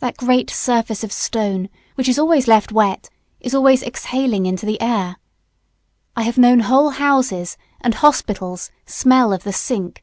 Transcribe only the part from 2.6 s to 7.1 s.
wet, is always exhaling into the air. I have known whole